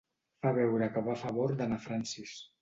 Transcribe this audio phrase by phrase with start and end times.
[0.45, 2.35] Fa veure que va a favor de na Francis.